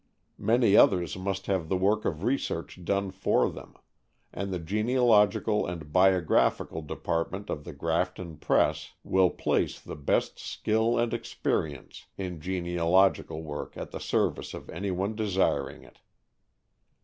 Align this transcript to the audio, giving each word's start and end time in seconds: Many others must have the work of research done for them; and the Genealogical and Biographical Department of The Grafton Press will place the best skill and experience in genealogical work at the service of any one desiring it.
Many 0.39 0.75
others 0.75 1.15
must 1.15 1.45
have 1.45 1.69
the 1.69 1.77
work 1.77 2.05
of 2.05 2.23
research 2.23 2.83
done 2.83 3.11
for 3.11 3.51
them; 3.51 3.75
and 4.33 4.51
the 4.51 4.57
Genealogical 4.57 5.67
and 5.67 5.93
Biographical 5.93 6.81
Department 6.81 7.51
of 7.51 7.65
The 7.65 7.73
Grafton 7.73 8.37
Press 8.37 8.93
will 9.03 9.29
place 9.29 9.79
the 9.79 9.95
best 9.95 10.39
skill 10.39 10.97
and 10.97 11.13
experience 11.13 12.07
in 12.17 12.41
genealogical 12.41 13.43
work 13.43 13.77
at 13.77 13.91
the 13.91 13.99
service 13.99 14.55
of 14.55 14.71
any 14.71 14.89
one 14.89 15.15
desiring 15.15 15.83
it. 15.83 15.99